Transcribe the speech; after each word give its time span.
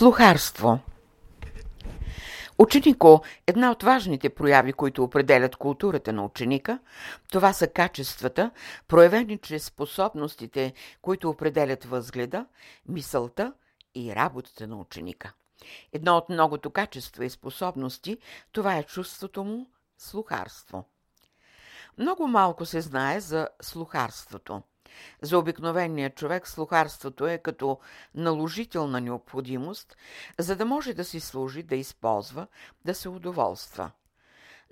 Слухарство 0.00 0.78
Ученико, 2.58 3.22
една 3.46 3.70
от 3.70 3.82
важните 3.82 4.30
прояви, 4.30 4.72
които 4.72 5.04
определят 5.04 5.56
културата 5.56 6.12
на 6.12 6.24
ученика, 6.24 6.78
това 7.32 7.52
са 7.52 7.66
качествата, 7.66 8.50
проявени 8.88 9.38
чрез 9.38 9.64
способностите, 9.64 10.72
които 11.02 11.30
определят 11.30 11.84
възгледа, 11.84 12.46
мисълта 12.88 13.52
и 13.94 14.14
работата 14.14 14.66
на 14.66 14.76
ученика. 14.76 15.32
Едно 15.92 16.16
от 16.16 16.28
многото 16.28 16.70
качества 16.70 17.24
и 17.24 17.30
способности, 17.30 18.18
това 18.52 18.76
е 18.76 18.82
чувството 18.82 19.44
му 19.44 19.70
слухарство. 19.98 20.84
Много 21.98 22.26
малко 22.26 22.66
се 22.66 22.80
знае 22.80 23.20
за 23.20 23.48
слухарството. 23.62 24.62
За 25.22 25.38
обикновения 25.38 26.10
човек 26.10 26.48
слухарството 26.48 27.26
е 27.26 27.38
като 27.38 27.78
наложителна 28.14 29.00
необходимост, 29.00 29.96
за 30.38 30.56
да 30.56 30.64
може 30.64 30.94
да 30.94 31.04
си 31.04 31.20
служи, 31.20 31.62
да 31.62 31.76
използва, 31.76 32.46
да 32.84 32.94
се 32.94 33.08
удоволства. 33.08 33.90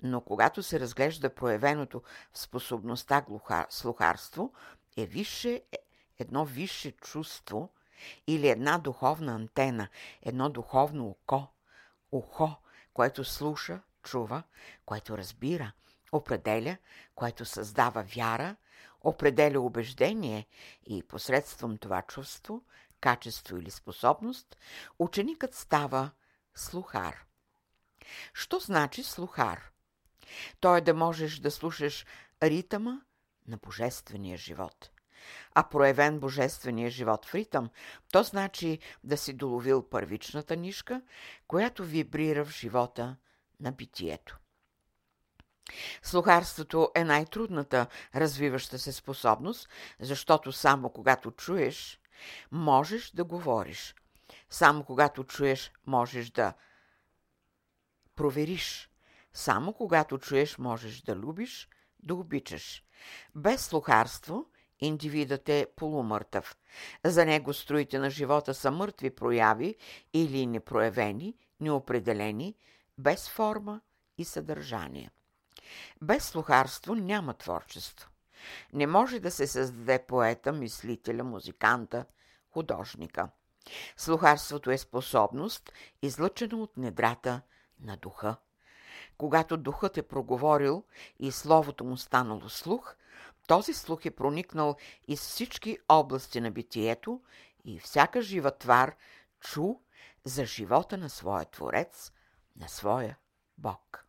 Но 0.03 0.21
когато 0.21 0.63
се 0.63 0.79
разглежда 0.79 1.35
проявеното 1.35 2.01
в 2.33 2.39
способността 2.39 3.21
глуха, 3.21 3.65
слухарство, 3.69 4.53
е 4.97 5.05
висше, 5.05 5.61
едно 6.19 6.45
висше 6.45 6.91
чувство 6.91 7.69
или 8.27 8.49
една 8.49 8.77
духовна 8.77 9.35
антена, 9.35 9.87
едно 10.21 10.49
духовно 10.49 11.09
око, 11.09 11.47
ухо, 12.11 12.55
което 12.93 13.23
слуша, 13.23 13.81
чува, 14.03 14.43
което 14.85 15.17
разбира, 15.17 15.71
определя, 16.11 16.77
което 17.15 17.45
създава 17.45 18.03
вяра– 18.15 18.55
определя 19.01 19.59
убеждение 19.59 20.47
и 20.85 21.03
посредством 21.03 21.77
това 21.77 22.01
чувство, 22.01 22.63
качество 23.01 23.57
или 23.57 23.71
способност, 23.71 24.57
ученикът 24.99 25.55
става 25.55 26.11
слухар. 26.55 27.25
Що 28.33 28.59
значи 28.59 29.03
слухар? 29.03 29.71
То 30.59 30.75
е 30.75 30.81
да 30.81 30.93
можеш 30.93 31.39
да 31.39 31.51
слушаш 31.51 32.05
ритъма 32.43 33.01
на 33.47 33.57
божествения 33.57 34.37
живот. 34.37 34.91
А 35.53 35.63
проявен 35.63 36.19
божествения 36.19 36.89
живот 36.89 37.25
в 37.25 37.35
ритъм, 37.35 37.69
то 38.11 38.23
значи 38.23 38.79
да 39.03 39.17
си 39.17 39.33
доловил 39.33 39.89
първичната 39.89 40.55
нишка, 40.55 41.01
която 41.47 41.83
вибрира 41.83 42.45
в 42.45 42.51
живота 42.51 43.15
на 43.59 43.71
битието. 43.71 44.39
Слухарството 46.03 46.91
е 46.95 47.03
най-трудната 47.03 47.87
развиваща 48.15 48.79
се 48.79 48.91
способност, 48.91 49.69
защото 49.99 50.51
само 50.51 50.89
когато 50.89 51.31
чуеш, 51.31 51.99
можеш 52.51 53.11
да 53.11 53.23
говориш. 53.23 53.95
Само 54.49 54.83
когато 54.83 55.23
чуеш, 55.23 55.71
можеш 55.87 56.29
да 56.29 56.53
провериш. 58.15 58.89
Само 59.33 59.73
когато 59.73 60.17
чуеш, 60.17 60.57
можеш 60.57 61.01
да 61.01 61.15
любиш, 61.15 61.69
да 61.99 62.15
обичаш. 62.15 62.83
Без 63.35 63.65
слухарство 63.65 64.45
индивидът 64.79 65.49
е 65.49 65.67
полумъртъв. 65.75 66.57
За 67.03 67.25
него 67.25 67.53
строите 67.53 67.99
на 67.99 68.09
живота 68.09 68.53
са 68.53 68.71
мъртви 68.71 69.09
прояви 69.09 69.75
или 70.13 70.45
непроявени, 70.45 71.35
неопределени, 71.59 72.55
без 72.97 73.29
форма 73.29 73.81
и 74.17 74.25
съдържание. 74.25 75.11
Без 76.01 76.23
слухарство 76.23 76.95
няма 76.95 77.33
творчество. 77.33 78.09
Не 78.73 78.87
може 78.87 79.19
да 79.19 79.31
се 79.31 79.47
създаде 79.47 80.05
поета, 80.07 80.51
мислителя, 80.51 81.23
музиканта, 81.23 82.05
художника. 82.51 83.29
Слухарството 83.97 84.71
е 84.71 84.77
способност, 84.77 85.71
излъчена 86.01 86.57
от 86.57 86.77
недрата 86.77 87.41
на 87.79 87.97
духа. 87.97 88.35
Когато 89.17 89.57
духът 89.57 89.97
е 89.97 90.07
проговорил 90.07 90.83
и 91.19 91.31
словото 91.31 91.83
му 91.83 91.97
станало 91.97 92.49
слух, 92.49 92.95
този 93.47 93.73
слух 93.73 94.05
е 94.05 94.11
проникнал 94.11 94.75
из 95.07 95.19
всички 95.19 95.77
области 95.89 96.41
на 96.41 96.51
битието 96.51 97.21
и 97.65 97.79
всяка 97.79 98.21
жива 98.21 98.57
твар 98.57 98.95
чу 99.39 99.75
за 100.23 100.45
живота 100.45 100.97
на 100.97 101.09
своя 101.09 101.45
Творец, 101.45 102.11
на 102.55 102.69
своя 102.69 103.17
Бог. 103.57 104.05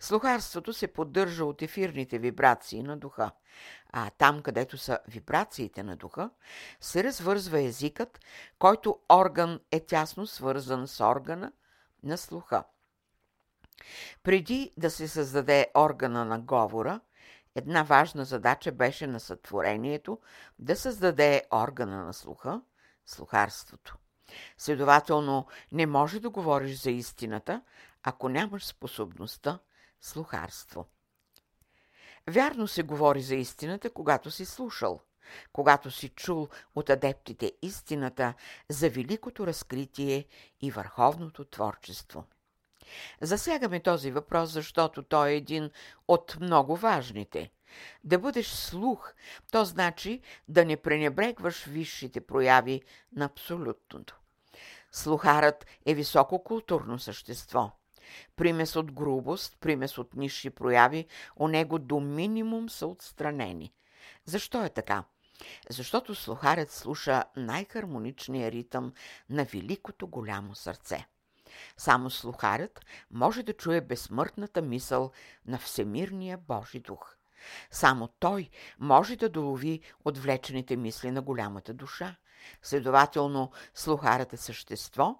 Слухарството 0.00 0.72
се 0.72 0.86
поддържа 0.86 1.44
от 1.44 1.62
ефирните 1.62 2.18
вибрации 2.18 2.82
на 2.82 2.96
духа, 2.96 3.30
а 3.92 4.10
там, 4.10 4.42
където 4.42 4.78
са 4.78 4.98
вибрациите 5.08 5.82
на 5.82 5.96
духа, 5.96 6.30
се 6.80 7.04
развързва 7.04 7.62
езикът, 7.62 8.20
който 8.58 9.00
орган 9.12 9.60
е 9.70 9.80
тясно 9.80 10.26
свързан 10.26 10.88
с 10.88 11.00
органа 11.00 11.52
на 12.02 12.18
слуха. 12.18 12.64
Преди 14.22 14.72
да 14.76 14.90
се 14.90 15.08
създаде 15.08 15.66
органа 15.74 16.24
на 16.24 16.38
говора, 16.38 17.00
една 17.54 17.82
важна 17.82 18.24
задача 18.24 18.72
беше 18.72 19.06
на 19.06 19.20
сътворението 19.20 20.20
да 20.58 20.76
създаде 20.76 21.42
органа 21.50 22.04
на 22.04 22.14
слуха, 22.14 22.62
слухарството. 23.06 23.96
Следователно, 24.58 25.46
не 25.72 25.86
може 25.86 26.20
да 26.20 26.30
говориш 26.30 26.82
за 26.82 26.90
истината, 26.90 27.62
ако 28.02 28.28
нямаш 28.28 28.64
способността 28.64 29.58
слухарство. 30.00 30.86
Вярно 32.30 32.68
се 32.68 32.82
говори 32.82 33.22
за 33.22 33.34
истината, 33.34 33.90
когато 33.90 34.30
си 34.30 34.44
слушал, 34.44 35.00
когато 35.52 35.90
си 35.90 36.08
чул 36.08 36.48
от 36.74 36.90
адептите 36.90 37.52
истината 37.62 38.34
за 38.68 38.90
великото 38.90 39.46
разкритие 39.46 40.24
и 40.60 40.70
върховното 40.70 41.44
творчество. 41.44 42.24
Засягаме 43.20 43.80
този 43.80 44.10
въпрос, 44.10 44.50
защото 44.50 45.02
той 45.02 45.30
е 45.30 45.36
един 45.36 45.70
от 46.08 46.36
много 46.40 46.76
важните. 46.76 47.50
Да 48.04 48.18
бъдеш 48.18 48.48
слух, 48.48 49.12
то 49.52 49.64
значи 49.64 50.20
да 50.48 50.64
не 50.64 50.76
пренебрегваш 50.76 51.64
висшите 51.64 52.20
прояви 52.20 52.82
на 53.12 53.24
абсолютното. 53.24 54.16
Слухарът 54.92 55.66
е 55.86 55.94
високо 55.94 56.44
културно 56.44 56.98
същество– 56.98 57.72
примес 58.36 58.76
от 58.76 58.92
грубост, 58.92 59.56
примес 59.60 59.98
от 59.98 60.14
ниши 60.14 60.50
прояви, 60.50 61.06
у 61.36 61.48
него 61.48 61.78
до 61.78 62.00
минимум 62.00 62.68
са 62.70 62.86
отстранени. 62.86 63.72
Защо 64.24 64.64
е 64.64 64.70
така? 64.70 65.04
Защото 65.70 66.14
слухарят 66.14 66.70
слуша 66.70 67.24
най-хармоничния 67.36 68.52
ритъм 68.52 68.92
на 69.30 69.44
великото 69.44 70.08
голямо 70.08 70.54
сърце. 70.54 71.06
Само 71.76 72.10
слухарят 72.10 72.80
може 73.10 73.42
да 73.42 73.52
чуе 73.52 73.80
безсмъртната 73.80 74.62
мисъл 74.62 75.12
на 75.46 75.58
Всемирния 75.58 76.38
Божи 76.38 76.80
дух. 76.80 77.15
Само 77.70 78.08
той 78.08 78.50
може 78.78 79.16
да 79.16 79.28
долови 79.28 79.80
отвлечените 80.04 80.76
мисли 80.76 81.10
на 81.10 81.22
голямата 81.22 81.74
душа. 81.74 82.16
Следователно, 82.62 83.52
слухарът 83.74 84.32
е 84.32 84.36
същество, 84.36 85.18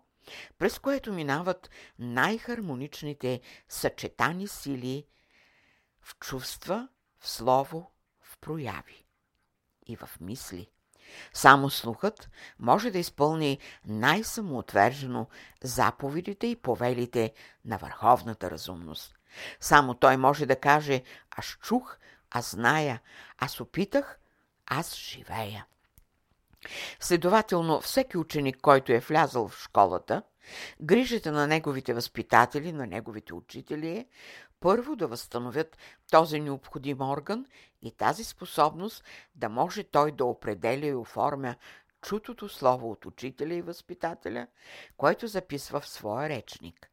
през 0.58 0.78
което 0.78 1.12
минават 1.12 1.70
най-хармоничните 1.98 3.40
съчетани 3.68 4.48
сили 4.48 5.06
в 6.02 6.18
чувства, 6.18 6.88
в 7.18 7.28
слово, 7.28 7.90
в 8.20 8.38
прояви 8.38 9.06
и 9.86 9.96
в 9.96 10.10
мисли. 10.20 10.70
Само 11.32 11.70
слухът 11.70 12.30
може 12.58 12.90
да 12.90 12.98
изпълни 12.98 13.58
най-самоотвержено 13.86 15.28
заповедите 15.62 16.46
и 16.46 16.56
повелите 16.56 17.32
на 17.64 17.76
върховната 17.76 18.50
разумност. 18.50 19.14
Само 19.60 19.94
той 19.94 20.16
може 20.16 20.46
да 20.46 20.60
каже 20.60 21.02
«Аз 21.30 21.44
чух, 21.44 21.96
аз 22.30 22.50
зная, 22.50 23.00
аз 23.38 23.60
опитах, 23.60 24.18
аз 24.66 24.96
живея». 24.96 25.66
Следователно, 27.00 27.80
всеки 27.80 28.18
ученик, 28.18 28.60
който 28.60 28.92
е 28.92 28.98
влязъл 28.98 29.48
в 29.48 29.62
школата, 29.62 30.22
грижата 30.82 31.32
на 31.32 31.46
неговите 31.46 31.94
възпитатели, 31.94 32.72
на 32.72 32.86
неговите 32.86 33.34
учители 33.34 33.88
е 33.88 34.06
първо 34.60 34.96
да 34.96 35.08
възстановят 35.08 35.78
този 36.10 36.40
необходим 36.40 37.00
орган 37.00 37.46
и 37.82 37.90
тази 37.90 38.24
способност 38.24 39.04
да 39.34 39.48
може 39.48 39.84
той 39.84 40.12
да 40.12 40.24
определя 40.24 40.86
и 40.86 40.94
оформя 40.94 41.54
чутото 42.02 42.48
слово 42.48 42.90
от 42.90 43.06
учителя 43.06 43.54
и 43.54 43.62
възпитателя, 43.62 44.46
който 44.96 45.26
записва 45.26 45.80
в 45.80 45.88
своя 45.88 46.28
речник. 46.28 46.90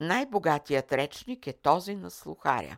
Най-богатият 0.00 0.92
речник 0.92 1.46
е 1.46 1.52
този 1.52 1.94
на 1.94 2.10
слухаря. 2.10 2.76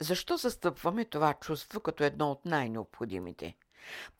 Защо 0.00 0.36
застъпваме 0.36 1.04
това 1.04 1.34
чувство 1.34 1.80
като 1.80 2.04
едно 2.04 2.30
от 2.30 2.44
най-необходимите? 2.44 3.56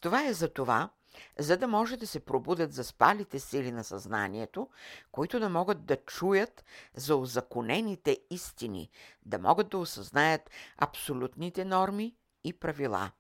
Това 0.03 0.27
е 0.27 0.33
за 0.33 0.49
това, 0.49 0.91
за 1.39 1.57
да 1.57 1.69
може 1.69 1.97
да 1.97 2.07
се 2.07 2.21
пробудят 2.21 2.73
заспалите 2.73 3.41
сили 3.41 3.73
на 3.73 3.85
съзнанието, 3.85 4.69
които 5.13 5.41
да 5.41 5.49
могат 5.49 5.85
да 5.85 5.97
чуят 5.97 6.65
за 6.95 7.17
озаконените 7.17 8.19
истини, 8.31 8.91
да 9.27 9.39
могат 9.39 9.69
да 9.69 9.79
осъзнаят 9.79 10.51
абсолютните 10.79 11.65
норми 11.65 12.17
и 12.45 12.53
правила. 12.53 13.11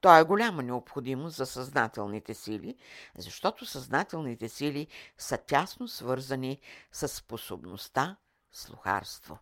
То 0.00 0.16
е 0.16 0.24
голяма 0.24 0.62
необходимост 0.62 1.36
за 1.36 1.46
съзнателните 1.46 2.34
сили, 2.34 2.76
защото 3.18 3.66
съзнателните 3.66 4.48
сили 4.48 4.86
са 5.18 5.38
тясно 5.38 5.88
свързани 5.88 6.60
с 6.92 7.08
способността 7.08 8.16
слухарство. 8.52 9.38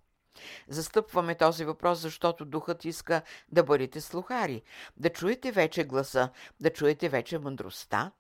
Застъпваме 0.69 1.34
този 1.34 1.64
въпрос, 1.64 1.99
защото 1.99 2.44
духът 2.44 2.84
иска 2.84 3.23
да 3.49 3.62
бъдете 3.62 4.00
слухари, 4.00 4.62
да 4.96 5.11
чуете 5.11 5.52
вече 5.52 5.84
гласа, 5.84 6.31
да 6.61 6.70
чуете 6.70 7.08
вече 7.08 7.38
мъдростта. 7.38 8.12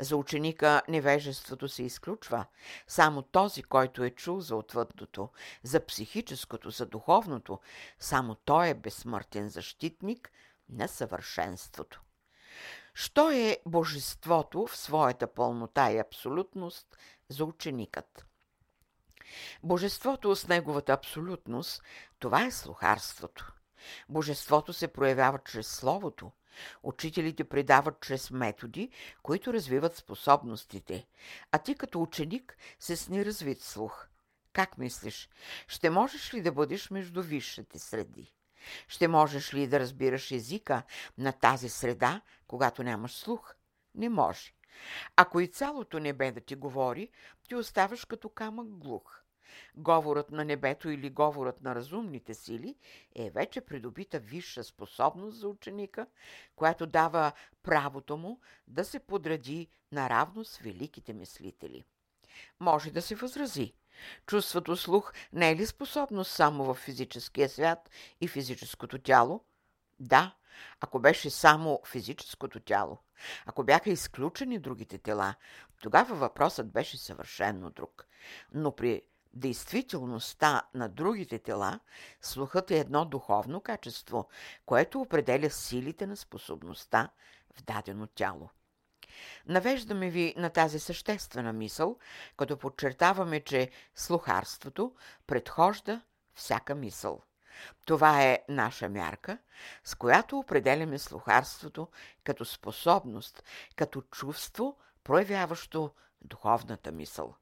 За 0.00 0.16
ученика 0.16 0.82
невежеството 0.88 1.68
се 1.68 1.82
изключва. 1.82 2.46
Само 2.86 3.22
този, 3.22 3.62
който 3.62 4.04
е 4.04 4.10
чул 4.10 4.40
за 4.40 4.56
отвъдното, 4.56 5.28
за 5.62 5.86
психическото, 5.86 6.70
за 6.70 6.86
духовното, 6.86 7.60
само 7.98 8.34
той 8.34 8.68
е 8.68 8.74
безсмъртен 8.74 9.48
защитник 9.48 10.32
на 10.68 10.88
съвършенството. 10.88 12.02
Що 12.94 13.30
е 13.30 13.58
божеството 13.66 14.66
в 14.66 14.76
своята 14.76 15.26
пълнота 15.26 15.92
и 15.92 15.98
абсолютност 15.98 16.96
за 17.28 17.44
ученикът? 17.44 18.25
Божеството 19.62 20.36
с 20.36 20.48
неговата 20.48 20.92
абсолютност, 20.92 21.82
това 22.18 22.44
е 22.44 22.50
слухарството. 22.50 23.52
Божеството 24.08 24.72
се 24.72 24.88
проявява 24.88 25.38
чрез 25.44 25.68
Словото. 25.68 26.32
Учителите 26.82 27.44
предават 27.44 28.00
чрез 28.00 28.30
методи, 28.30 28.90
които 29.22 29.52
развиват 29.52 29.96
способностите, 29.96 31.06
а 31.52 31.58
ти 31.58 31.74
като 31.74 32.02
ученик 32.02 32.56
се 32.80 32.96
с 32.96 33.08
неразвит 33.08 33.62
слух. 33.62 34.06
Как 34.52 34.78
мислиш, 34.78 35.28
ще 35.68 35.90
можеш 35.90 36.34
ли 36.34 36.42
да 36.42 36.52
бъдеш 36.52 36.90
между 36.90 37.22
висшите 37.22 37.78
среди? 37.78 38.32
Ще 38.88 39.08
можеш 39.08 39.54
ли 39.54 39.66
да 39.66 39.80
разбираш 39.80 40.30
езика 40.30 40.82
на 41.18 41.32
тази 41.32 41.68
среда, 41.68 42.20
когато 42.46 42.82
нямаш 42.82 43.12
слух? 43.12 43.54
Не 43.94 44.08
може. 44.08 44.55
Ако 45.16 45.40
и 45.40 45.46
цялото 45.46 45.98
небе 45.98 46.32
да 46.32 46.40
ти 46.40 46.54
говори, 46.54 47.08
ти 47.48 47.54
оставаш 47.54 48.04
като 48.04 48.28
камък 48.28 48.68
глух. 48.68 49.20
Говорът 49.76 50.30
на 50.30 50.44
небето 50.44 50.90
или 50.90 51.10
говорът 51.10 51.62
на 51.62 51.74
разумните 51.74 52.34
сили 52.34 52.76
е 53.14 53.30
вече 53.30 53.60
придобита 53.60 54.18
висша 54.18 54.64
способност 54.64 55.38
за 55.38 55.48
ученика, 55.48 56.06
която 56.56 56.86
дава 56.86 57.32
правото 57.62 58.16
му 58.16 58.40
да 58.68 58.84
се 58.84 58.98
подреди 58.98 59.68
наравно 59.92 60.44
с 60.44 60.58
великите 60.58 61.12
мислители. 61.12 61.84
Може 62.60 62.90
да 62.90 63.02
се 63.02 63.14
възрази. 63.14 63.74
Чувството 64.26 64.76
слух 64.76 65.12
не 65.32 65.50
е 65.50 65.56
ли 65.56 65.66
способност 65.66 66.30
само 66.30 66.64
в 66.64 66.74
физическия 66.74 67.48
свят 67.48 67.90
и 68.20 68.28
физическото 68.28 68.98
тяло? 68.98 69.44
Да, 70.00 70.34
ако 70.80 70.98
беше 70.98 71.30
само 71.30 71.80
физическото 71.86 72.60
тяло, 72.60 72.98
ако 73.46 73.64
бяха 73.64 73.90
изключени 73.90 74.58
другите 74.58 74.98
тела, 74.98 75.34
тогава 75.82 76.14
въпросът 76.14 76.72
беше 76.72 76.98
съвършенно 76.98 77.70
друг. 77.70 78.06
Но 78.54 78.76
при 78.76 79.02
действителността 79.34 80.62
на 80.74 80.88
другите 80.88 81.38
тела, 81.38 81.80
слухът 82.20 82.70
е 82.70 82.78
едно 82.78 83.04
духовно 83.04 83.60
качество, 83.60 84.28
което 84.66 85.00
определя 85.00 85.50
силите 85.50 86.06
на 86.06 86.16
способността 86.16 87.10
в 87.54 87.62
дадено 87.62 88.06
тяло. 88.06 88.50
Навеждаме 89.46 90.10
ви 90.10 90.34
на 90.36 90.50
тази 90.50 90.80
съществена 90.80 91.52
мисъл, 91.52 91.98
като 92.36 92.56
подчертаваме, 92.56 93.40
че 93.40 93.70
слухарството 93.94 94.94
предхожда 95.26 96.02
всяка 96.34 96.74
мисъл. 96.74 97.22
Това 97.84 98.22
е 98.22 98.38
наша 98.48 98.88
мярка, 98.88 99.38
с 99.84 99.94
която 99.94 100.38
определяме 100.38 100.98
слухарството 100.98 101.88
като 102.24 102.44
способност, 102.44 103.42
като 103.76 104.00
чувство, 104.02 104.76
проявяващо 105.04 105.90
духовната 106.22 106.92
мисъл. 106.92 107.34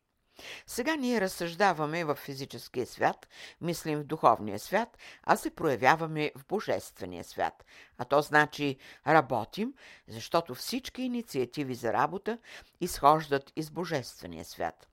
Сега 0.67 0.97
ние 0.97 1.21
разсъждаваме 1.21 2.05
в 2.05 2.15
физическия 2.15 2.87
свят, 2.87 3.29
мислим 3.61 3.99
в 3.99 4.05
духовния 4.05 4.59
свят, 4.59 4.99
а 5.23 5.37
се 5.37 5.51
проявяваме 5.51 6.33
в 6.37 6.47
божествения 6.47 7.25
свят. 7.25 7.65
А 7.99 8.05
то 8.05 8.23
значи 8.23 8.77
работим, 9.07 9.75
защото 10.09 10.55
всички 10.55 11.03
инициативи 11.03 11.75
за 11.75 11.93
работа 11.93 12.39
изхождат 12.81 13.53
из 13.57 13.71
божествения 13.71 14.45
свят. 14.45 14.89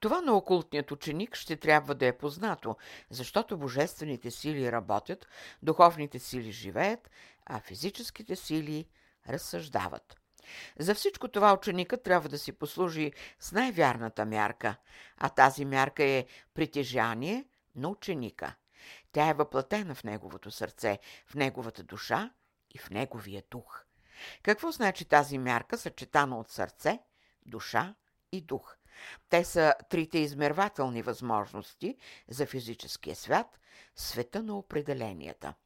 Това 0.00 0.20
на 0.20 0.36
окултният 0.36 0.90
ученик 0.90 1.36
ще 1.36 1.56
трябва 1.56 1.94
да 1.94 2.06
е 2.06 2.18
познато, 2.18 2.76
защото 3.10 3.58
божествените 3.58 4.30
сили 4.30 4.72
работят, 4.72 5.28
духовните 5.62 6.18
сили 6.18 6.52
живеят, 6.52 7.10
а 7.46 7.60
физическите 7.60 8.36
сили 8.36 8.86
разсъждават. 9.28 10.16
За 10.78 10.94
всичко 10.94 11.28
това 11.28 11.52
ученикът 11.52 12.02
трябва 12.02 12.28
да 12.28 12.38
си 12.38 12.52
послужи 12.52 13.12
с 13.40 13.52
най-вярната 13.52 14.26
мярка, 14.26 14.76
а 15.16 15.28
тази 15.28 15.64
мярка 15.64 16.04
е 16.04 16.26
притежание 16.54 17.44
на 17.76 17.88
ученика. 17.88 18.54
Тя 19.12 19.28
е 19.28 19.34
въплатена 19.34 19.94
в 19.94 20.04
неговото 20.04 20.50
сърце, 20.50 20.98
в 21.26 21.34
неговата 21.34 21.82
душа 21.82 22.30
и 22.70 22.78
в 22.78 22.90
неговия 22.90 23.42
дух. 23.50 23.84
Какво 24.42 24.72
значи 24.72 25.04
тази 25.04 25.38
мярка, 25.38 25.78
съчетана 25.78 26.38
от 26.38 26.50
сърце, 26.50 26.98
душа 27.46 27.94
и 28.32 28.40
дух? 28.40 28.77
Те 29.30 29.44
са 29.44 29.74
трите 29.90 30.18
измервателни 30.18 31.02
възможности 31.02 31.96
за 32.28 32.46
физическия 32.46 33.16
свят, 33.16 33.60
света 33.96 34.42
на 34.42 34.58
определенията– 34.58 35.54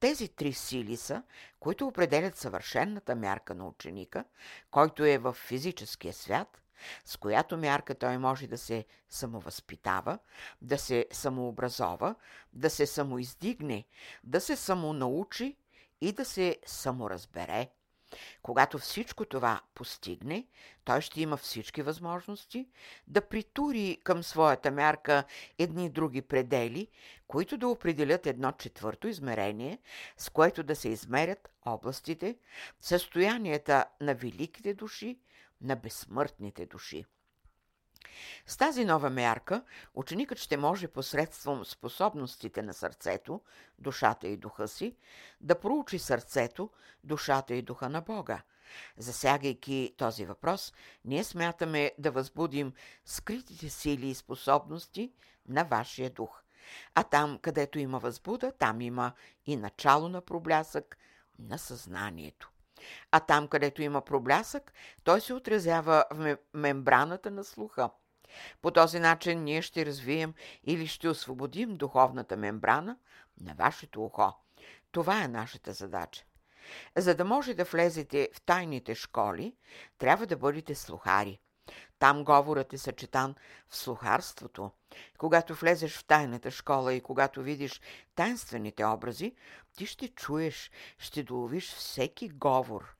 тези 0.00 0.28
три 0.28 0.52
сили 0.52 0.96
са, 0.96 1.22
които 1.60 1.86
определят 1.86 2.36
съвършенната 2.36 3.16
мярка 3.16 3.54
на 3.54 3.66
ученика, 3.66 4.24
който 4.70 5.04
е 5.04 5.18
в 5.18 5.32
физическия 5.32 6.12
свят, 6.12 6.62
с 7.04 7.16
която 7.16 7.56
мярка 7.56 7.94
той 7.94 8.18
може 8.18 8.46
да 8.46 8.58
се 8.58 8.84
самовъзпитава, 9.08 10.18
да 10.62 10.78
се 10.78 11.06
самообразова, 11.12 12.14
да 12.52 12.70
се 12.70 12.86
самоиздигне, 12.86 13.84
да 14.24 14.40
се 14.40 14.56
самонаучи 14.56 15.56
и 16.00 16.12
да 16.12 16.24
се 16.24 16.56
саморазбере. 16.66 17.70
Когато 18.42 18.78
всичко 18.78 19.24
това 19.24 19.60
постигне, 19.74 20.46
той 20.84 21.00
ще 21.00 21.20
има 21.22 21.36
всички 21.36 21.82
възможности 21.82 22.68
да 23.06 23.28
притури 23.28 23.98
към 24.04 24.22
своята 24.22 24.70
мярка 24.70 25.24
едни 25.58 25.90
други 25.90 26.22
предели, 26.22 26.88
които 27.28 27.58
да 27.58 27.68
определят 27.68 28.26
едно 28.26 28.52
четвърто 28.52 29.08
измерение, 29.08 29.78
с 30.16 30.30
което 30.30 30.62
да 30.62 30.76
се 30.76 30.88
измерят 30.88 31.48
областите, 31.66 32.36
състоянията 32.80 33.84
на 34.00 34.14
великите 34.14 34.74
души, 34.74 35.18
на 35.60 35.76
безсмъртните 35.76 36.66
души. 36.66 37.04
С 38.46 38.56
тази 38.56 38.84
нова 38.84 39.10
мярка 39.10 39.64
ученикът 39.94 40.38
ще 40.38 40.56
може 40.56 40.88
посредством 40.88 41.64
способностите 41.64 42.62
на 42.62 42.74
сърцето, 42.74 43.40
душата 43.78 44.28
и 44.28 44.36
духа 44.36 44.68
си 44.68 44.96
да 45.40 45.60
проучи 45.60 45.98
сърцето, 45.98 46.70
душата 47.04 47.54
и 47.54 47.62
духа 47.62 47.88
на 47.88 48.00
Бога. 48.00 48.42
Засягайки 48.96 49.94
този 49.96 50.24
въпрос, 50.24 50.72
ние 51.04 51.24
смятаме 51.24 51.92
да 51.98 52.10
възбудим 52.10 52.72
скритите 53.04 53.68
сили 53.68 54.08
и 54.08 54.14
способности 54.14 55.12
на 55.48 55.64
вашия 55.64 56.10
дух. 56.10 56.42
А 56.94 57.02
там, 57.02 57.38
където 57.38 57.78
има 57.78 57.98
възбуда, 57.98 58.52
там 58.52 58.80
има 58.80 59.12
и 59.46 59.56
начало 59.56 60.08
на 60.08 60.20
проблясък 60.20 60.98
на 61.38 61.58
съзнанието. 61.58 62.50
А 63.10 63.20
там, 63.20 63.48
където 63.48 63.82
има 63.82 64.00
проблясък, 64.00 64.72
той 65.04 65.20
се 65.20 65.34
отразява 65.34 66.04
в 66.10 66.36
мембраната 66.54 67.30
на 67.30 67.44
слуха. 67.44 67.90
По 68.62 68.70
този 68.70 69.00
начин 69.00 69.44
ние 69.44 69.62
ще 69.62 69.86
развием 69.86 70.34
или 70.64 70.86
ще 70.86 71.08
освободим 71.08 71.76
духовната 71.76 72.36
мембрана 72.36 72.96
на 73.40 73.54
вашето 73.54 74.04
ухо. 74.04 74.32
Това 74.92 75.24
е 75.24 75.28
нашата 75.28 75.72
задача. 75.72 76.24
За 76.96 77.14
да 77.14 77.24
може 77.24 77.54
да 77.54 77.64
влезете 77.64 78.28
в 78.34 78.40
тайните 78.40 78.94
школи, 78.94 79.56
трябва 79.98 80.26
да 80.26 80.36
бъдете 80.36 80.74
слухари. 80.74 81.40
Там 82.00 82.24
говорът 82.24 82.72
е 82.72 82.78
съчетан 82.78 83.34
в 83.68 83.76
слухарството. 83.76 84.70
Когато 85.18 85.54
влезеш 85.54 85.98
в 85.98 86.04
тайната 86.04 86.50
школа 86.50 86.94
и 86.94 87.00
когато 87.00 87.42
видиш 87.42 87.80
тайнствените 88.14 88.84
образи, 88.84 89.34
ти 89.76 89.86
ще 89.86 90.08
чуеш, 90.08 90.70
ще 90.98 91.22
доловиш 91.22 91.74
всеки 91.74 92.28
говор, 92.28 92.94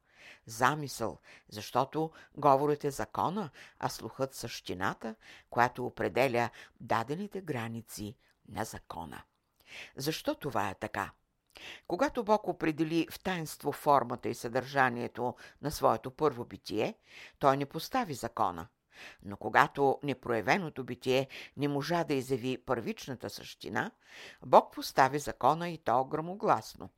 замисъл, 0.47 1.19
защото 1.49 2.11
говорът 2.37 2.85
е 2.85 2.90
закона, 2.90 3.50
а 3.78 3.88
слухът 3.88 4.35
същината, 4.35 5.14
която 5.50 5.87
определя 5.87 6.50
дадените 6.80 7.40
граници 7.40 8.16
на 8.49 8.64
закона. 8.64 9.23
Защо 9.97 10.35
това 10.35 10.71
е 10.71 10.75
така? 10.75 11.11
Когато 11.87 12.25
Бог 12.25 12.49
определи 12.49 13.07
в 13.11 13.21
таинство 13.21 13.73
формата 13.73 14.28
и 14.28 14.35
съдържанието 14.35 15.35
на 15.62 15.71
своето 15.71 16.11
първо 16.11 16.45
битие, 16.45 16.95
той 17.38 17.57
не 17.57 17.66
постави 17.66 18.14
закона. 18.14 18.69
Но 19.23 19.37
когато 19.37 19.99
непроявеното 20.02 20.85
битие 20.85 21.28
не 21.56 21.68
можа 21.68 22.04
да 22.04 22.14
изяви 22.14 22.59
първичната 22.66 23.30
същина, 23.30 23.90
Бог 24.47 24.73
постави 24.73 25.18
закона 25.18 25.68
и 25.68 25.78
то 25.78 26.04
грамогласно. 26.04 26.90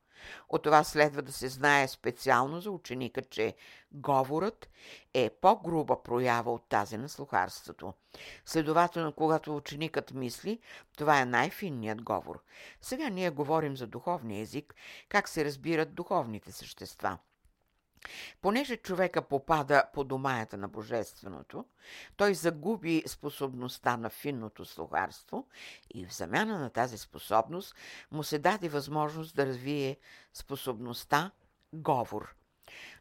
От 0.49 0.63
това 0.63 0.85
следва 0.85 1.23
да 1.23 1.33
се 1.33 1.49
знае 1.49 1.89
специално 1.89 2.61
за 2.61 2.71
ученика, 2.71 3.23
че 3.23 3.55
говорът 3.93 4.69
е 5.15 5.31
по-груба 5.41 6.03
проява 6.03 6.53
от 6.53 6.69
тази 6.69 6.97
на 6.97 7.09
слухарството. 7.09 7.95
Следователно, 8.47 9.13
когато 9.13 9.57
ученикът 9.57 10.13
мисли, 10.13 10.59
това 10.97 11.21
е 11.21 11.25
най-финният 11.25 12.03
говор. 12.03 12.41
Сега 12.81 13.09
ние 13.09 13.31
говорим 13.31 13.77
за 13.77 13.87
духовния 13.87 14.41
език, 14.41 14.75
как 15.09 15.29
се 15.29 15.45
разбират 15.45 15.95
духовните 15.95 16.53
същества– 16.53 17.19
Понеже 18.41 18.77
човека 18.77 19.23
попада 19.23 19.85
по 19.95 20.05
домаята 20.05 20.57
на 20.57 20.69
Божественото, 20.69 21.65
той 22.17 22.35
загуби 22.35 23.03
способността 23.07 23.97
на 23.97 24.11
финното 24.11 24.65
слухарство 24.65 25.47
и 25.95 26.07
в 26.07 26.15
замяна 26.15 26.59
на 26.59 26.71
тази 26.71 26.99
способност 26.99 27.77
му 28.11 28.23
се 28.23 28.39
даде 28.39 28.69
възможност 28.69 29.37
да 29.37 29.47
развие 29.47 29.97
способността 30.33 31.31
говор. 31.73 32.35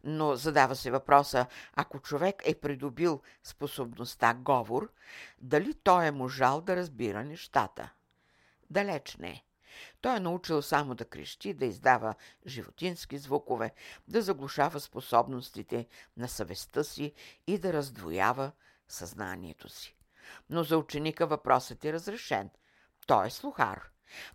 Но 0.04 0.36
задава 0.36 0.76
се 0.76 0.92
въпроса, 0.92 1.46
ако 1.74 2.00
човек 2.00 2.42
е 2.46 2.56
придобил 2.56 3.22
способността 3.44 4.34
говор, 4.34 4.90
дали 5.42 5.74
той 5.74 6.06
е 6.06 6.12
можал 6.12 6.62
да 6.62 6.76
разбира 6.76 7.24
нещата? 7.24 7.90
Далеч 8.70 9.16
не. 9.18 9.44
Той 10.02 10.16
е 10.16 10.20
научил 10.20 10.62
само 10.62 10.96
да 10.96 11.06
крещи, 11.06 11.54
да 11.54 11.66
издава 11.66 12.16
животински 12.48 13.18
звукове, 13.18 13.74
да 14.08 14.22
заглушава 14.22 14.80
способностите 14.80 15.88
на 16.18 16.28
съвестта 16.28 16.84
си 16.84 17.14
и 17.48 17.58
да 17.58 17.74
раздвоява 17.74 18.52
съзнанието 18.88 19.70
си. 19.70 19.96
Но 20.50 20.64
за 20.64 20.78
ученика 20.78 21.28
въпросът 21.28 21.86
е 21.86 21.94
разрешен. 21.94 22.50
Той 23.08 23.28
е 23.28 23.30
слухар. 23.30 23.92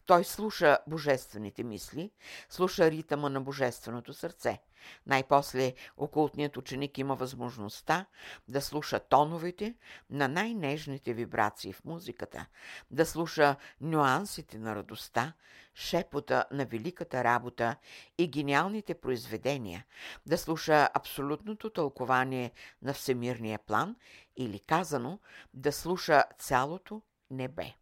Той 0.06 0.24
слуша 0.24 0.78
божествените 0.86 1.64
мисли, 1.64 2.10
слуша 2.48 2.90
ритъма 2.90 3.28
на 3.28 3.40
божественото 3.40 4.14
сърце. 4.14 4.58
Най-после 5.06 5.74
окултният 5.96 6.56
ученик 6.56 6.98
има 6.98 7.14
възможността 7.14 8.06
да 8.48 8.60
слуша 8.60 9.00
тоновете 9.00 9.74
на 10.10 10.28
най-нежните 10.28 11.14
вибрации 11.14 11.72
в 11.72 11.84
музиката, 11.84 12.46
да 12.90 13.06
слуша 13.06 13.56
нюансите 13.80 14.58
на 14.58 14.74
радостта, 14.74 15.32
шепота 15.74 16.44
на 16.50 16.64
великата 16.64 17.24
работа 17.24 17.76
и 18.18 18.28
гениалните 18.28 18.94
произведения, 18.94 19.84
да 20.26 20.38
слуша 20.38 20.88
абсолютното 20.94 21.70
тълкование 21.70 22.52
на 22.82 22.92
всемирния 22.94 23.58
план 23.58 23.96
или 24.36 24.60
казано 24.60 25.18
да 25.54 25.72
слуша 25.72 26.24
цялото 26.38 27.02
небе. 27.30 27.74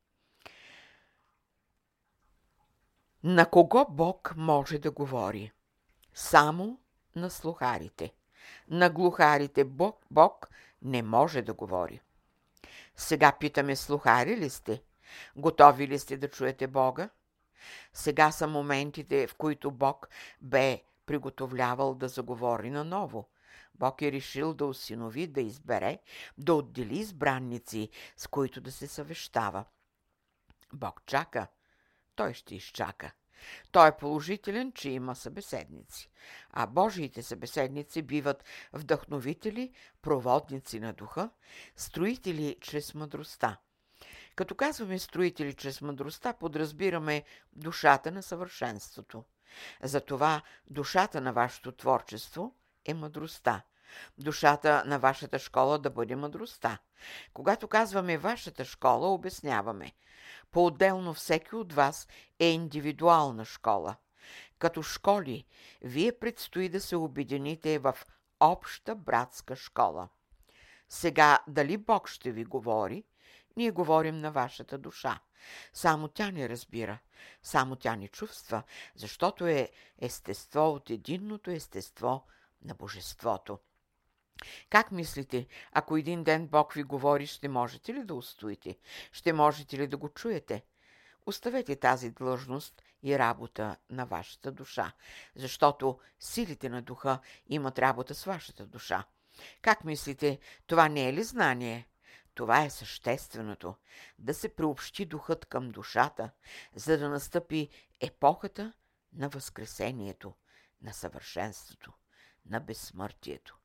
На 3.24 3.46
кого 3.46 3.86
Бог 3.90 4.34
може 4.36 4.78
да 4.78 4.90
говори? 4.90 5.52
Само 6.14 6.78
на 7.16 7.30
слухарите. 7.30 8.14
На 8.68 8.90
глухарите 8.90 9.64
Бог, 9.64 10.04
Бог 10.10 10.48
не 10.82 11.02
може 11.02 11.42
да 11.42 11.54
говори. 11.54 12.00
Сега 12.96 13.32
питаме, 13.32 13.76
слухари 13.76 14.36
ли 14.36 14.50
сте? 14.50 14.82
Готови 15.36 15.88
ли 15.88 15.98
сте 15.98 16.16
да 16.16 16.28
чуете 16.28 16.66
Бога? 16.66 17.08
Сега 17.92 18.30
са 18.30 18.46
моментите, 18.46 19.26
в 19.26 19.34
които 19.34 19.70
Бог 19.70 20.08
бе 20.40 20.82
приготовлявал 21.06 21.94
да 21.94 22.08
заговори 22.08 22.70
наново. 22.70 23.28
Бог 23.74 24.02
е 24.02 24.12
решил 24.12 24.54
да 24.54 24.66
осинови, 24.66 25.26
да 25.26 25.40
избере, 25.40 25.98
да 26.38 26.54
отдели 26.54 26.98
избранници, 26.98 27.90
с 28.16 28.26
които 28.26 28.60
да 28.60 28.72
се 28.72 28.86
съвещава. 28.86 29.64
Бог 30.72 31.02
чака– 31.06 31.46
той 32.16 32.34
ще 32.34 32.54
изчака. 32.54 33.12
Той 33.72 33.88
е 33.88 33.96
положителен, 33.96 34.72
че 34.72 34.90
има 34.90 35.16
събеседници, 35.16 36.10
а 36.50 36.66
Божиите 36.66 37.22
събеседници 37.22 38.02
биват 38.02 38.44
вдъхновители, 38.72 39.72
проводници 40.02 40.80
на 40.80 40.92
духа, 40.92 41.30
строители 41.76 42.56
чрез 42.60 42.94
мъдростта. 42.94 43.58
Като 44.36 44.54
казваме 44.54 44.98
строители 44.98 45.54
чрез 45.54 45.80
мъдростта, 45.80 46.32
подразбираме 46.32 47.24
душата 47.52 48.12
на 48.12 48.22
съвършенството. 48.22 49.24
Затова 49.82 50.42
душата 50.70 51.20
на 51.20 51.32
вашето 51.32 51.72
творчество 51.72 52.54
е 52.84 52.94
мъдростта. 52.94 53.62
Душата 54.18 54.82
на 54.86 54.98
вашата 54.98 55.38
школа 55.38 55.78
да 55.78 55.90
бъде 55.90 56.16
мъдростта. 56.16 56.78
Когато 57.34 57.68
казваме 57.68 58.18
вашата 58.18 58.64
школа, 58.64 59.08
обясняваме. 59.08 59.92
По-отделно 60.52 61.14
всеки 61.14 61.54
от 61.54 61.72
вас 61.72 62.08
е 62.38 62.46
индивидуална 62.46 63.44
школа. 63.44 63.96
Като 64.58 64.82
школи, 64.82 65.44
вие 65.82 66.18
предстои 66.18 66.68
да 66.68 66.80
се 66.80 66.96
обедините 66.96 67.78
в 67.78 67.94
обща 68.40 68.94
братска 68.94 69.56
школа. 69.56 70.08
Сега, 70.88 71.38
дали 71.48 71.76
Бог 71.76 72.08
ще 72.08 72.32
ви 72.32 72.44
говори, 72.44 73.04
ние 73.56 73.70
говорим 73.70 74.18
на 74.18 74.32
вашата 74.32 74.78
душа. 74.78 75.20
Само 75.72 76.08
тя 76.08 76.30
не 76.30 76.48
разбира, 76.48 76.98
само 77.42 77.76
тя 77.76 77.96
не 77.96 78.08
чувства, 78.08 78.62
защото 78.94 79.46
е 79.46 79.70
естество 79.98 80.70
от 80.70 80.90
единното 80.90 81.50
естество 81.50 82.26
на 82.62 82.74
Божеството. 82.74 83.58
Как 84.70 84.92
мислите, 84.92 85.46
ако 85.72 85.96
един 85.96 86.24
ден 86.24 86.46
Бог 86.46 86.72
ви 86.72 86.82
говори, 86.82 87.26
ще 87.26 87.48
можете 87.48 87.94
ли 87.94 88.04
да 88.04 88.14
устоите? 88.14 88.76
Ще 89.12 89.32
можете 89.32 89.78
ли 89.78 89.86
да 89.86 89.96
го 89.96 90.08
чуете? 90.08 90.64
Оставете 91.26 91.76
тази 91.76 92.10
длъжност 92.10 92.82
и 93.02 93.18
работа 93.18 93.76
на 93.90 94.06
вашата 94.06 94.52
душа, 94.52 94.92
защото 95.36 95.98
силите 96.20 96.68
на 96.68 96.82
духа 96.82 97.18
имат 97.46 97.78
работа 97.78 98.14
с 98.14 98.24
вашата 98.24 98.66
душа. 98.66 99.04
Как 99.62 99.84
мислите, 99.84 100.38
това 100.66 100.88
не 100.88 101.08
е 101.08 101.12
ли 101.12 101.24
знание? 101.24 101.88
Това 102.34 102.64
е 102.64 102.70
същественото– 102.70 103.74
да 104.18 104.34
се 104.34 104.48
приобщи 104.48 105.04
духът 105.04 105.46
към 105.46 105.70
душата, 105.70 106.30
за 106.74 106.98
да 106.98 107.08
настъпи 107.08 107.68
епохата 108.00 108.72
на 109.12 109.28
възкресението, 109.28 110.34
на 110.82 110.92
съвършенството, 110.92 111.92
на 112.46 112.60
безсмъртието. 112.60 113.58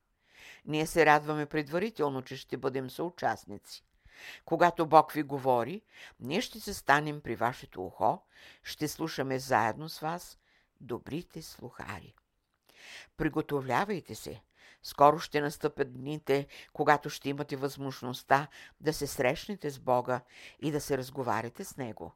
Ние 0.66 0.86
се 0.86 1.06
радваме 1.06 1.46
предварително, 1.46 2.22
че 2.22 2.36
ще 2.36 2.56
бъдем 2.56 2.90
съучастници. 2.90 3.84
Когато 4.44 4.86
Бог 4.86 5.12
ви 5.12 5.22
говори, 5.22 5.82
ние 6.20 6.40
ще 6.40 6.60
се 6.60 6.74
станем 6.74 7.20
при 7.20 7.36
вашето 7.36 7.84
ухо, 7.84 8.22
ще 8.62 8.88
слушаме 8.88 9.38
заедно 9.38 9.88
с 9.88 9.98
вас 9.98 10.38
добрите 10.80 11.42
слухари. 11.42 12.14
Приготовлявайте 13.16 14.14
се. 14.14 14.42
Скоро 14.82 15.18
ще 15.18 15.40
настъпят 15.40 15.92
дните, 15.92 16.46
когато 16.72 17.10
ще 17.10 17.28
имате 17.28 17.56
възможността 17.56 18.48
да 18.80 18.92
се 18.92 19.06
срещнете 19.06 19.70
с 19.70 19.78
Бога 19.78 20.20
и 20.60 20.70
да 20.70 20.80
се 20.80 20.98
разговаряте 20.98 21.64
с 21.64 21.76
Него. 21.76 22.12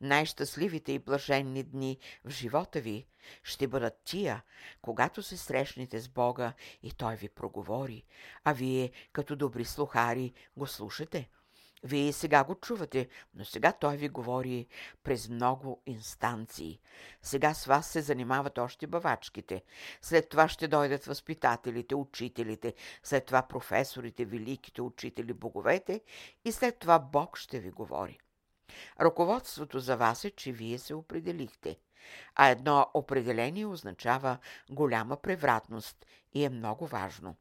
Най-щастливите 0.00 0.92
и 0.92 0.98
блаженни 0.98 1.62
дни 1.62 1.98
в 2.24 2.30
живота 2.30 2.80
ви 2.80 3.06
ще 3.42 3.68
бъдат 3.68 4.00
тия, 4.04 4.42
когато 4.82 5.22
се 5.22 5.36
срещнете 5.36 6.00
с 6.00 6.08
Бога 6.08 6.52
и 6.82 6.92
Той 6.92 7.16
ви 7.16 7.28
проговори, 7.28 8.04
а 8.44 8.52
вие, 8.52 8.90
като 9.12 9.36
добри 9.36 9.64
слухари, 9.64 10.32
го 10.56 10.66
слушате. 10.66 11.28
Вие 11.84 12.12
сега 12.12 12.44
го 12.44 12.54
чувате, 12.54 13.08
но 13.34 13.44
сега 13.44 13.72
той 13.72 13.96
ви 13.96 14.08
говори 14.08 14.66
през 15.02 15.28
много 15.28 15.82
инстанции. 15.86 16.80
Сега 17.22 17.54
с 17.54 17.66
вас 17.66 17.86
се 17.86 18.00
занимават 18.00 18.58
още 18.58 18.86
бавачките. 18.86 19.62
След 20.02 20.28
това 20.28 20.48
ще 20.48 20.68
дойдат 20.68 21.04
възпитателите, 21.04 21.94
учителите, 21.94 22.74
след 23.02 23.26
това 23.26 23.42
професорите, 23.42 24.24
великите 24.24 24.82
учители, 24.82 25.32
боговете 25.32 26.00
и 26.44 26.52
след 26.52 26.78
това 26.78 26.98
Бог 26.98 27.36
ще 27.38 27.60
ви 27.60 27.70
говори. 27.70 28.18
Ръководството 29.00 29.80
за 29.80 29.96
вас 29.96 30.24
е, 30.24 30.30
че 30.30 30.52
вие 30.52 30.78
се 30.78 30.94
определихте, 30.94 31.78
а 32.34 32.48
едно 32.48 32.90
определение 32.94 33.66
означава 33.66 34.38
голяма 34.70 35.16
превратност 35.16 36.06
и 36.32 36.44
е 36.44 36.48
много 36.48 36.86
важно. 36.86 37.36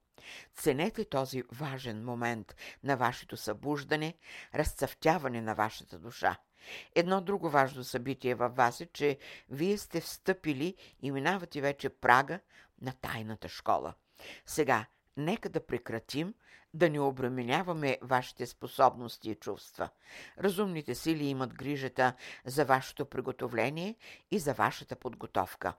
Ценете 0.55 1.05
този 1.05 1.43
важен 1.51 2.05
момент 2.05 2.55
на 2.83 2.97
вашето 2.97 3.37
събуждане, 3.37 4.13
разцъфтяване 4.55 5.41
на 5.41 5.55
вашата 5.55 5.99
душа. 5.99 6.37
Едно 6.95 7.21
друго 7.21 7.49
важно 7.49 7.83
събитие 7.83 8.35
във 8.35 8.55
вас 8.55 8.81
е, 8.81 8.85
че 8.85 9.17
вие 9.49 9.77
сте 9.77 10.01
встъпили 10.01 10.75
и 11.01 11.11
минавате 11.11 11.61
вече 11.61 11.89
прага 11.89 12.39
на 12.81 12.93
тайната 12.93 13.49
школа. 13.49 13.93
Сега, 14.45 14.85
нека 15.17 15.49
да 15.49 15.65
прекратим 15.65 16.33
да 16.73 16.89
не 16.89 16.99
обременяваме 16.99 17.97
вашите 18.01 18.45
способности 18.45 19.31
и 19.31 19.35
чувства. 19.35 19.89
Разумните 20.39 20.95
сили 20.95 21.25
имат 21.25 21.53
грижата 21.53 22.13
за 22.45 22.65
вашето 22.65 23.05
приготовление 23.05 23.95
и 24.31 24.39
за 24.39 24.53
вашата 24.53 24.95
подготовка. 24.95 25.73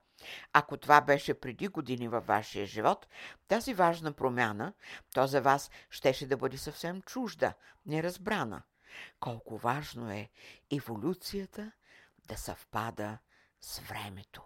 Ако 0.52 0.76
това 0.76 1.00
беше 1.00 1.34
преди 1.34 1.68
години 1.68 2.08
във 2.08 2.26
вашия 2.26 2.66
живот, 2.66 3.06
тази 3.48 3.74
важна 3.74 4.12
промяна, 4.12 4.72
то 5.14 5.26
за 5.26 5.40
вас 5.40 5.70
щеше 5.90 6.26
да 6.26 6.36
бъде 6.36 6.58
съвсем 6.58 7.02
чужда, 7.02 7.54
неразбрана. 7.86 8.62
Колко 9.20 9.58
важно 9.58 10.10
е 10.10 10.30
еволюцията 10.72 11.72
да 12.28 12.36
съвпада 12.36 13.18
с 13.60 13.78
времето. 13.78 14.42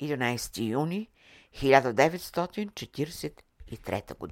11 0.00 0.68
юни 0.68 1.10
1943 1.54 4.18
година. 4.18 4.28